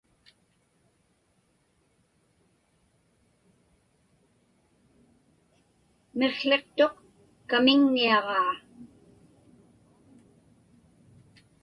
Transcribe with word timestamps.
Miqłiqtuq 6.17 6.95
kamiŋniaġaa. 7.49 8.53